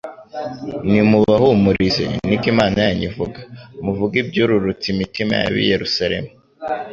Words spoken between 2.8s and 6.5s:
yanyu ivuga. Muvuge ibyururutsa imitima y'ab'i Yerusalemu,